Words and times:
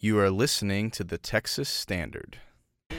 You 0.00 0.20
are 0.20 0.30
listening 0.30 0.92
to 0.92 1.02
the 1.02 1.18
Texas 1.18 1.68
Standard. 1.68 2.38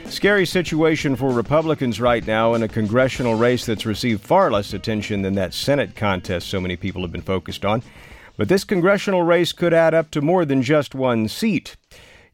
Scary 0.07 0.45
situation 0.45 1.15
for 1.15 1.31
Republicans 1.31 2.01
right 2.01 2.27
now 2.27 2.55
in 2.55 2.61
a 2.61 2.67
congressional 2.67 3.35
race 3.35 3.65
that's 3.65 3.85
received 3.85 4.21
far 4.21 4.51
less 4.51 4.73
attention 4.73 5.21
than 5.21 5.35
that 5.35 5.53
Senate 5.53 5.95
contest 5.95 6.49
so 6.49 6.59
many 6.59 6.75
people 6.75 7.01
have 7.03 7.11
been 7.13 7.21
focused 7.21 7.63
on. 7.63 7.83
But 8.35 8.49
this 8.49 8.65
congressional 8.65 9.23
race 9.23 9.53
could 9.53 9.73
add 9.73 9.93
up 9.93 10.11
to 10.11 10.19
more 10.19 10.43
than 10.43 10.61
just 10.61 10.93
one 10.93 11.29
seat. 11.29 11.77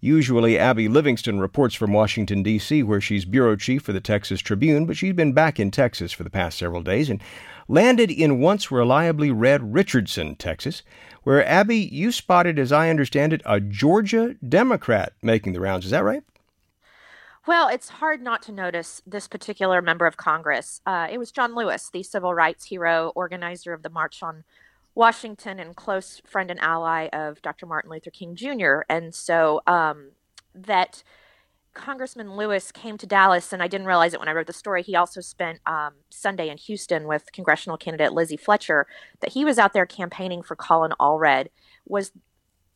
Usually, 0.05 0.59
Abby 0.59 0.87
Livingston 0.87 1.39
reports 1.39 1.73
from 1.73 1.91
Washington, 1.91 2.43
D.C., 2.43 2.83
where 2.83 3.01
she's 3.01 3.25
bureau 3.25 3.55
chief 3.55 3.81
for 3.81 3.91
the 3.91 3.99
Texas 3.99 4.39
Tribune, 4.39 4.85
but 4.85 4.95
she's 4.95 5.13
been 5.13 5.33
back 5.33 5.59
in 5.59 5.71
Texas 5.71 6.11
for 6.11 6.23
the 6.23 6.29
past 6.29 6.59
several 6.59 6.83
days 6.83 7.09
and 7.09 7.23
landed 7.67 8.11
in 8.11 8.39
once 8.39 8.69
reliably 8.69 9.31
red 9.31 9.73
Richardson, 9.73 10.35
Texas, 10.35 10.83
where 11.23 11.43
Abby, 11.43 11.77
you 11.77 12.11
spotted, 12.11 12.59
as 12.59 12.71
I 12.71 12.91
understand 12.91 13.33
it, 13.33 13.41
a 13.47 13.59
Georgia 13.59 14.35
Democrat 14.47 15.13
making 15.23 15.53
the 15.53 15.59
rounds. 15.59 15.85
Is 15.85 15.91
that 15.91 16.03
right? 16.03 16.21
Well, 17.47 17.67
it's 17.67 17.89
hard 17.89 18.21
not 18.21 18.43
to 18.43 18.51
notice 18.51 19.01
this 19.07 19.27
particular 19.27 19.81
member 19.81 20.05
of 20.05 20.17
Congress. 20.17 20.81
Uh, 20.85 21.07
it 21.09 21.17
was 21.17 21.31
John 21.31 21.55
Lewis, 21.55 21.89
the 21.89 22.03
civil 22.03 22.35
rights 22.35 22.65
hero, 22.65 23.11
organizer 23.15 23.73
of 23.73 23.81
the 23.81 23.89
March 23.89 24.21
on 24.21 24.43
Washington, 24.95 25.59
and 25.59 25.75
close 25.75 26.21
friend 26.25 26.49
and 26.49 26.59
ally 26.61 27.07
of 27.13 27.41
Dr. 27.41 27.65
Martin 27.65 27.91
Luther 27.91 28.09
King 28.09 28.35
Jr. 28.35 28.81
And 28.89 29.13
so 29.13 29.61
um, 29.67 30.11
that 30.53 31.03
Congressman 31.73 32.35
Lewis 32.35 32.71
came 32.71 32.97
to 32.97 33.05
Dallas, 33.05 33.53
and 33.53 33.61
I 33.61 33.67
didn't 33.67 33.87
realize 33.87 34.13
it 34.13 34.19
when 34.19 34.29
I 34.29 34.31
wrote 34.31 34.47
the 34.47 34.53
story. 34.53 34.81
He 34.81 34.95
also 34.95 35.21
spent 35.21 35.59
um, 35.67 35.93
Sunday 36.09 36.49
in 36.49 36.57
Houston 36.57 37.05
with 37.05 37.31
congressional 37.33 37.77
candidate 37.77 38.13
Lizzie 38.13 38.37
Fletcher. 38.37 38.87
That 39.19 39.33
he 39.33 39.45
was 39.45 39.59
out 39.59 39.73
there 39.73 39.85
campaigning 39.85 40.41
for 40.41 40.55
Colin 40.55 40.93
Allred 40.99 41.47
was 41.85 42.11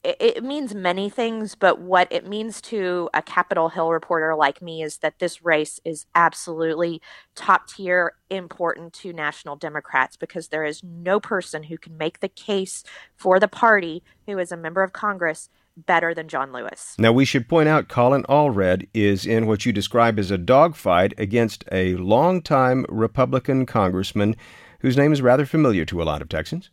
it, 0.03 0.43
means 0.43 0.73
many 0.73 1.09
things, 1.09 1.55
but 1.55 1.79
what 1.81 2.07
it 2.09 2.27
means 2.27 2.61
to 2.61 3.09
a 3.13 3.21
Capitol 3.21 3.69
Hill 3.69 3.91
reporter 3.91 4.33
like 4.35 4.61
me 4.61 4.81
is 4.81 4.99
that 4.99 5.19
this 5.19 5.43
race 5.43 5.79
is 5.83 6.05
absolutely 6.15 7.01
top 7.35 7.67
tier 7.67 8.13
important 8.29 8.93
to 8.93 9.11
national 9.11 9.57
Democrats 9.57 10.15
because 10.15 10.47
there 10.47 10.63
is 10.63 10.83
no 10.83 11.19
person 11.19 11.63
who 11.63 11.77
can 11.77 11.97
make 11.97 12.21
the 12.21 12.29
case 12.29 12.83
for 13.15 13.39
the 13.39 13.47
party 13.47 14.03
who 14.25 14.39
is 14.39 14.51
a 14.51 14.57
member 14.57 14.83
of 14.83 14.93
Congress 14.93 15.49
better 15.75 16.13
than 16.13 16.27
John 16.27 16.51
Lewis. 16.51 16.95
Now, 16.97 17.11
we 17.11 17.25
should 17.25 17.49
point 17.49 17.69
out 17.69 17.87
Colin 17.87 18.23
Allred 18.23 18.87
is 18.93 19.25
in 19.25 19.47
what 19.47 19.65
you 19.65 19.73
describe 19.73 20.19
as 20.19 20.31
a 20.31 20.37
dogfight 20.37 21.13
against 21.17 21.63
a 21.71 21.95
longtime 21.95 22.85
Republican 22.89 23.65
congressman 23.65 24.35
whose 24.79 24.97
name 24.97 25.11
is 25.11 25.21
rather 25.21 25.45
familiar 25.45 25.85
to 25.85 26.01
a 26.01 26.05
lot 26.05 26.21
of 26.21 26.29
Texans. 26.29 26.69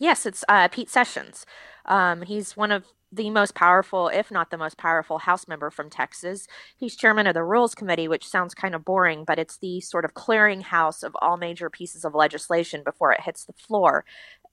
Yes, 0.00 0.24
it's 0.24 0.44
uh, 0.48 0.68
Pete 0.68 0.88
Sessions. 0.88 1.44
Um, 1.90 2.22
he's 2.22 2.56
one 2.56 2.72
of 2.72 2.84
the 3.12 3.30
most 3.30 3.54
powerful, 3.56 4.08
if 4.08 4.30
not 4.30 4.50
the 4.50 4.56
most 4.56 4.78
powerful, 4.78 5.18
House 5.18 5.48
member 5.48 5.70
from 5.70 5.90
Texas. 5.90 6.46
He's 6.76 6.96
chairman 6.96 7.26
of 7.26 7.34
the 7.34 7.42
Rules 7.44 7.74
Committee, 7.74 8.08
which 8.08 8.28
sounds 8.28 8.54
kind 8.54 8.74
of 8.74 8.84
boring, 8.84 9.24
but 9.26 9.38
it's 9.38 9.58
the 9.58 9.80
sort 9.80 10.04
of 10.04 10.14
clearinghouse 10.14 11.02
of 11.02 11.16
all 11.20 11.36
major 11.36 11.68
pieces 11.68 12.04
of 12.04 12.14
legislation 12.14 12.82
before 12.84 13.12
it 13.12 13.22
hits 13.22 13.44
the 13.44 13.52
floor. 13.52 14.04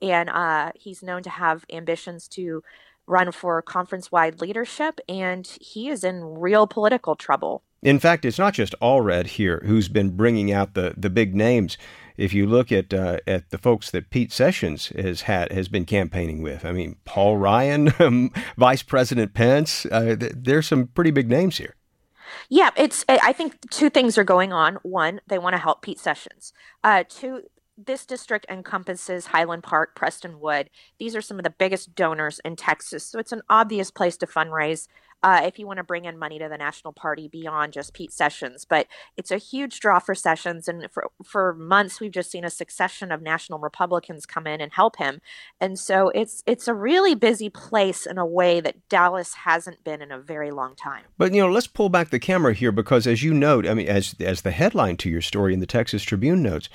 And 0.02 0.28
uh, 0.28 0.72
he's 0.74 1.02
known 1.04 1.22
to 1.22 1.30
have 1.30 1.64
ambitions 1.72 2.28
to 2.30 2.62
run 3.06 3.32
for 3.32 3.62
conference 3.62 4.12
wide 4.12 4.40
leadership, 4.40 5.00
and 5.08 5.46
he 5.60 5.88
is 5.88 6.04
in 6.04 6.22
real 6.24 6.66
political 6.66 7.16
trouble. 7.16 7.62
In 7.82 8.00
fact, 8.00 8.24
it's 8.24 8.38
not 8.38 8.54
just 8.54 8.74
Allred 8.80 9.26
here 9.26 9.62
who's 9.64 9.88
been 9.88 10.16
bringing 10.16 10.52
out 10.52 10.74
the, 10.74 10.94
the 10.96 11.10
big 11.10 11.34
names. 11.34 11.78
If 12.16 12.34
you 12.34 12.46
look 12.46 12.72
at 12.72 12.92
uh, 12.92 13.18
at 13.28 13.50
the 13.50 13.58
folks 13.58 13.92
that 13.92 14.10
Pete 14.10 14.32
Sessions 14.32 14.88
has 14.88 15.22
had 15.22 15.52
has 15.52 15.68
been 15.68 15.84
campaigning 15.84 16.42
with, 16.42 16.64
I 16.64 16.72
mean 16.72 16.96
Paul 17.04 17.36
Ryan, 17.36 17.92
um, 18.00 18.32
Vice 18.56 18.82
President 18.82 19.34
Pence, 19.34 19.86
uh, 19.86 20.16
th- 20.16 20.32
there's 20.34 20.66
some 20.66 20.88
pretty 20.88 21.12
big 21.12 21.30
names 21.30 21.58
here. 21.58 21.76
Yeah, 22.48 22.70
it's. 22.76 23.04
I 23.08 23.32
think 23.32 23.56
two 23.70 23.88
things 23.88 24.18
are 24.18 24.24
going 24.24 24.52
on. 24.52 24.76
One, 24.82 25.20
they 25.28 25.38
want 25.38 25.54
to 25.54 25.62
help 25.62 25.82
Pete 25.82 26.00
Sessions. 26.00 26.52
Uh, 26.82 27.04
two, 27.08 27.42
this 27.76 28.04
district 28.04 28.46
encompasses 28.48 29.26
Highland 29.26 29.62
Park, 29.62 29.96
Prestonwood. 29.96 30.66
These 30.98 31.14
are 31.14 31.22
some 31.22 31.38
of 31.38 31.44
the 31.44 31.50
biggest 31.50 31.94
donors 31.94 32.40
in 32.44 32.56
Texas. 32.56 33.06
So 33.06 33.18
it's 33.18 33.32
an 33.32 33.42
obvious 33.48 33.90
place 33.90 34.16
to 34.18 34.26
fundraise 34.26 34.88
uh, 35.22 35.42
if 35.44 35.58
you 35.58 35.66
want 35.66 35.78
to 35.78 35.84
bring 35.84 36.04
in 36.04 36.18
money 36.18 36.38
to 36.38 36.48
the 36.48 36.58
national 36.58 36.92
party 36.92 37.28
beyond 37.28 37.72
just 37.72 37.94
Pete 37.94 38.12
Sessions. 38.12 38.64
But 38.64 38.86
it's 39.16 39.30
a 39.30 39.38
huge 39.38 39.80
draw 39.80 39.98
for 39.98 40.14
Sessions, 40.14 40.68
and 40.68 40.90
for 40.90 41.10
for 41.24 41.54
months 41.54 42.00
we've 42.00 42.12
just 42.12 42.30
seen 42.30 42.44
a 42.44 42.50
succession 42.50 43.10
of 43.10 43.22
national 43.22 43.58
Republicans 43.58 44.26
come 44.26 44.46
in 44.46 44.60
and 44.60 44.72
help 44.72 44.96
him, 44.96 45.20
and 45.60 45.78
so 45.78 46.10
it's 46.10 46.42
it's 46.46 46.68
a 46.68 46.74
really 46.74 47.14
busy 47.14 47.50
place 47.50 48.06
in 48.06 48.18
a 48.18 48.26
way 48.26 48.60
that 48.60 48.88
Dallas 48.88 49.34
hasn't 49.34 49.84
been 49.84 50.02
in 50.02 50.12
a 50.12 50.18
very 50.18 50.50
long 50.50 50.74
time. 50.74 51.04
But 51.16 51.34
you 51.34 51.40
know, 51.40 51.50
let's 51.50 51.66
pull 51.66 51.88
back 51.88 52.10
the 52.10 52.18
camera 52.18 52.54
here 52.54 52.72
because, 52.72 53.06
as 53.06 53.22
you 53.22 53.34
note, 53.34 53.66
I 53.66 53.74
mean, 53.74 53.88
as 53.88 54.14
as 54.20 54.42
the 54.42 54.50
headline 54.50 54.96
to 54.98 55.10
your 55.10 55.22
story 55.22 55.52
in 55.52 55.60
the 55.60 55.66
Texas 55.66 56.02
Tribune 56.02 56.42
notes. 56.42 56.68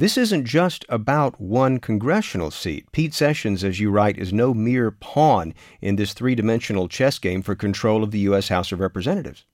This 0.00 0.16
isn't 0.16 0.46
just 0.46 0.86
about 0.88 1.38
one 1.38 1.78
congressional 1.78 2.50
seat. 2.50 2.90
Pete 2.90 3.12
Sessions, 3.12 3.62
as 3.62 3.80
you 3.80 3.90
write, 3.90 4.16
is 4.16 4.32
no 4.32 4.54
mere 4.54 4.90
pawn 4.90 5.52
in 5.82 5.96
this 5.96 6.14
three 6.14 6.34
dimensional 6.34 6.88
chess 6.88 7.18
game 7.18 7.42
for 7.42 7.54
control 7.54 8.02
of 8.02 8.10
the 8.10 8.20
U.S. 8.20 8.48
House 8.48 8.72
of 8.72 8.80
Representatives. 8.80 9.44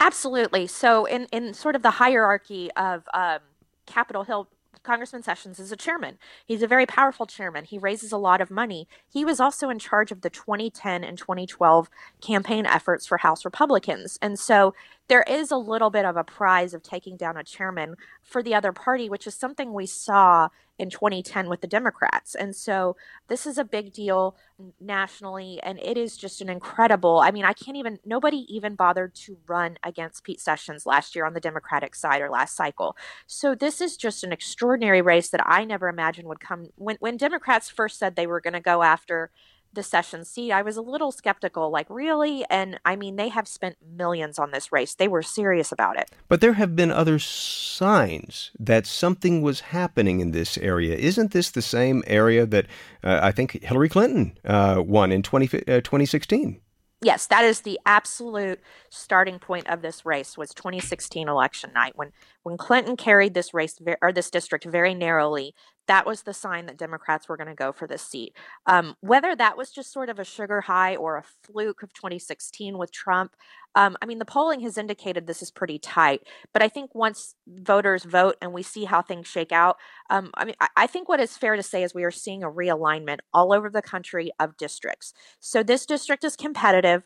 Absolutely. 0.00 0.66
So, 0.66 1.04
in, 1.04 1.26
in 1.30 1.52
sort 1.52 1.76
of 1.76 1.82
the 1.82 1.90
hierarchy 1.90 2.70
of 2.74 3.06
um, 3.12 3.40
Capitol 3.84 4.24
Hill 4.24 4.48
Congressman 4.82 5.22
Sessions 5.22 5.58
is 5.58 5.70
a 5.70 5.76
chairman. 5.76 6.16
He's 6.46 6.62
a 6.62 6.66
very 6.66 6.86
powerful 6.86 7.26
chairman. 7.26 7.64
He 7.64 7.76
raises 7.78 8.12
a 8.12 8.16
lot 8.16 8.40
of 8.40 8.50
money. 8.50 8.88
He 9.12 9.26
was 9.26 9.40
also 9.40 9.68
in 9.68 9.78
charge 9.78 10.10
of 10.10 10.22
the 10.22 10.30
2010 10.30 11.04
and 11.04 11.18
2012 11.18 11.90
campaign 12.22 12.64
efforts 12.64 13.06
for 13.06 13.18
House 13.18 13.44
Republicans. 13.44 14.18
And 14.22 14.38
so 14.38 14.74
there 15.10 15.24
is 15.28 15.50
a 15.50 15.56
little 15.56 15.90
bit 15.90 16.04
of 16.04 16.16
a 16.16 16.22
prize 16.22 16.72
of 16.72 16.84
taking 16.84 17.16
down 17.16 17.36
a 17.36 17.42
chairman 17.42 17.96
for 18.22 18.44
the 18.44 18.54
other 18.54 18.70
party, 18.70 19.10
which 19.10 19.26
is 19.26 19.34
something 19.34 19.72
we 19.72 19.84
saw 19.84 20.48
in 20.78 20.88
2010 20.88 21.48
with 21.48 21.60
the 21.60 21.66
Democrats. 21.66 22.36
And 22.36 22.54
so 22.54 22.96
this 23.26 23.44
is 23.44 23.58
a 23.58 23.64
big 23.64 23.92
deal 23.92 24.36
nationally, 24.80 25.58
and 25.64 25.80
it 25.80 25.98
is 25.98 26.16
just 26.16 26.40
an 26.40 26.48
incredible. 26.48 27.18
I 27.18 27.32
mean, 27.32 27.44
I 27.44 27.54
can't 27.54 27.76
even, 27.76 27.98
nobody 28.04 28.46
even 28.48 28.76
bothered 28.76 29.16
to 29.16 29.36
run 29.48 29.78
against 29.82 30.22
Pete 30.22 30.40
Sessions 30.40 30.86
last 30.86 31.16
year 31.16 31.26
on 31.26 31.34
the 31.34 31.40
Democratic 31.40 31.96
side 31.96 32.22
or 32.22 32.30
last 32.30 32.54
cycle. 32.54 32.96
So 33.26 33.56
this 33.56 33.80
is 33.80 33.96
just 33.96 34.22
an 34.22 34.32
extraordinary 34.32 35.02
race 35.02 35.28
that 35.30 35.42
I 35.44 35.64
never 35.64 35.88
imagined 35.88 36.28
would 36.28 36.40
come. 36.40 36.68
When, 36.76 36.98
when 37.00 37.16
Democrats 37.16 37.68
first 37.68 37.98
said 37.98 38.14
they 38.14 38.28
were 38.28 38.40
going 38.40 38.54
to 38.54 38.60
go 38.60 38.84
after 38.84 39.32
the 39.72 39.82
session 39.82 40.24
seat, 40.24 40.52
I 40.52 40.62
was 40.62 40.76
a 40.76 40.82
little 40.82 41.12
skeptical, 41.12 41.70
like, 41.70 41.86
really? 41.88 42.44
And 42.50 42.78
I 42.84 42.96
mean, 42.96 43.16
they 43.16 43.28
have 43.28 43.46
spent 43.46 43.76
millions 43.96 44.38
on 44.38 44.50
this 44.50 44.72
race. 44.72 44.94
They 44.94 45.08
were 45.08 45.22
serious 45.22 45.72
about 45.72 45.98
it. 45.98 46.10
But 46.28 46.40
there 46.40 46.54
have 46.54 46.74
been 46.74 46.90
other 46.90 47.18
signs 47.18 48.50
that 48.58 48.86
something 48.86 49.42
was 49.42 49.60
happening 49.60 50.20
in 50.20 50.32
this 50.32 50.58
area. 50.58 50.96
Isn't 50.96 51.32
this 51.32 51.50
the 51.50 51.62
same 51.62 52.02
area 52.06 52.46
that 52.46 52.66
uh, 53.04 53.20
I 53.22 53.32
think 53.32 53.62
Hillary 53.62 53.88
Clinton 53.88 54.38
uh, 54.44 54.82
won 54.84 55.12
in 55.12 55.22
20, 55.22 55.46
uh, 55.46 55.80
2016? 55.80 56.60
yes, 57.02 57.26
that 57.26 57.44
is 57.44 57.60
the 57.60 57.78
absolute 57.86 58.60
starting 58.90 59.38
point 59.38 59.68
of 59.68 59.82
this 59.82 60.04
race 60.04 60.36
was 60.36 60.52
2016 60.54 61.28
election 61.28 61.72
night 61.72 61.92
when 61.96 62.12
when 62.42 62.56
Clinton 62.56 62.96
carried 62.96 63.34
this 63.34 63.52
race 63.54 63.78
or 64.02 64.12
this 64.12 64.30
district 64.30 64.64
very 64.64 64.94
narrowly. 64.94 65.54
That 65.90 66.06
was 66.06 66.22
the 66.22 66.32
sign 66.32 66.66
that 66.66 66.78
Democrats 66.78 67.28
were 67.28 67.36
going 67.36 67.48
to 67.48 67.54
go 67.56 67.72
for 67.72 67.88
this 67.88 68.02
seat. 68.02 68.32
Um, 68.64 68.94
whether 69.00 69.34
that 69.34 69.56
was 69.56 69.72
just 69.72 69.92
sort 69.92 70.08
of 70.08 70.20
a 70.20 70.24
sugar 70.24 70.60
high 70.60 70.94
or 70.94 71.16
a 71.16 71.24
fluke 71.42 71.82
of 71.82 71.92
2016 71.92 72.78
with 72.78 72.92
Trump, 72.92 73.34
um, 73.74 73.96
I 74.00 74.06
mean, 74.06 74.20
the 74.20 74.24
polling 74.24 74.60
has 74.60 74.78
indicated 74.78 75.26
this 75.26 75.42
is 75.42 75.50
pretty 75.50 75.80
tight. 75.80 76.20
But 76.52 76.62
I 76.62 76.68
think 76.68 76.94
once 76.94 77.34
voters 77.44 78.04
vote 78.04 78.36
and 78.40 78.52
we 78.52 78.62
see 78.62 78.84
how 78.84 79.02
things 79.02 79.26
shake 79.26 79.50
out, 79.50 79.78
um, 80.10 80.30
I 80.34 80.44
mean, 80.44 80.54
I, 80.60 80.68
I 80.76 80.86
think 80.86 81.08
what 81.08 81.18
is 81.18 81.36
fair 81.36 81.56
to 81.56 81.62
say 81.62 81.82
is 81.82 81.92
we 81.92 82.04
are 82.04 82.12
seeing 82.12 82.44
a 82.44 82.50
realignment 82.50 83.18
all 83.34 83.52
over 83.52 83.68
the 83.68 83.82
country 83.82 84.30
of 84.38 84.56
districts. 84.56 85.12
So 85.40 85.64
this 85.64 85.86
district 85.86 86.22
is 86.22 86.36
competitive. 86.36 87.02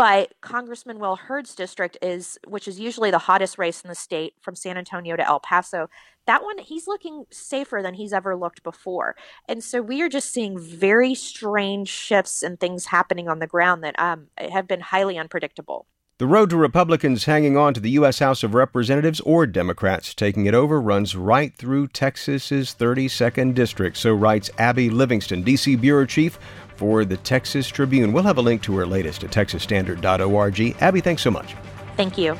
But 0.00 0.32
Congressman 0.40 0.98
Will 0.98 1.16
Hurd's 1.16 1.54
district 1.54 1.98
is, 2.00 2.38
which 2.48 2.66
is 2.66 2.80
usually 2.80 3.10
the 3.10 3.18
hottest 3.18 3.58
race 3.58 3.82
in 3.82 3.88
the 3.88 3.94
state 3.94 4.32
from 4.40 4.54
San 4.54 4.78
Antonio 4.78 5.14
to 5.14 5.26
El 5.26 5.40
Paso, 5.40 5.90
that 6.26 6.42
one, 6.42 6.56
he's 6.56 6.88
looking 6.88 7.26
safer 7.30 7.80
than 7.82 7.92
he's 7.92 8.14
ever 8.14 8.34
looked 8.34 8.62
before. 8.62 9.14
And 9.46 9.62
so 9.62 9.82
we 9.82 10.00
are 10.00 10.08
just 10.08 10.32
seeing 10.32 10.58
very 10.58 11.14
strange 11.14 11.90
shifts 11.90 12.42
and 12.42 12.58
things 12.58 12.86
happening 12.86 13.28
on 13.28 13.40
the 13.40 13.46
ground 13.46 13.84
that 13.84 13.94
um, 13.98 14.28
have 14.38 14.66
been 14.66 14.80
highly 14.80 15.18
unpredictable. 15.18 15.84
The 16.16 16.26
road 16.26 16.48
to 16.50 16.56
Republicans 16.56 17.24
hanging 17.24 17.58
on 17.58 17.74
to 17.74 17.80
the 17.80 17.90
U.S. 17.92 18.20
House 18.20 18.42
of 18.42 18.54
Representatives 18.54 19.20
or 19.20 19.46
Democrats 19.46 20.14
taking 20.14 20.46
it 20.46 20.54
over 20.54 20.80
runs 20.80 21.16
right 21.16 21.54
through 21.54 21.88
Texas's 21.88 22.74
32nd 22.78 23.54
district, 23.54 23.98
so 23.98 24.14
writes 24.14 24.50
Abby 24.58 24.88
Livingston, 24.88 25.42
D.C. 25.42 25.76
Bureau 25.76 26.04
Chief 26.06 26.38
for 26.80 27.04
the 27.04 27.18
Texas 27.18 27.68
Tribune. 27.68 28.10
We'll 28.10 28.22
have 28.22 28.38
a 28.38 28.42
link 28.42 28.62
to 28.62 28.74
her 28.78 28.86
latest 28.86 29.22
at 29.22 29.30
texasstandard.org. 29.30 30.76
Abby, 30.80 31.00
thanks 31.02 31.20
so 31.20 31.30
much. 31.30 31.54
Thank 31.98 32.16
you. 32.16 32.38